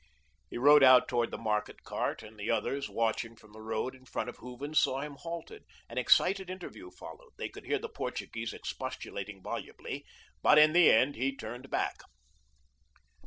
He 0.49 0.57
rode 0.57 0.81
out 0.83 1.07
towards 1.07 1.29
the 1.29 1.37
market 1.37 1.83
cart, 1.83 2.23
and 2.23 2.35
the 2.39 2.49
others, 2.49 2.89
watching 2.89 3.35
from 3.35 3.53
the 3.53 3.61
road 3.61 3.93
in 3.93 4.03
front 4.07 4.29
of 4.29 4.37
Hooven's, 4.37 4.79
saw 4.79 5.01
him 5.01 5.13
halt 5.13 5.51
it. 5.51 5.63
An 5.87 5.99
excited 5.99 6.49
interview 6.49 6.89
followed. 6.89 7.33
They 7.37 7.49
could 7.49 7.65
hear 7.67 7.77
the 7.77 7.87
Portuguese 7.87 8.51
expostulating 8.51 9.43
volubly, 9.43 10.03
but 10.41 10.57
in 10.57 10.73
the 10.73 10.89
end 10.91 11.17
he 11.17 11.37
turned 11.37 11.69
back. 11.69 11.97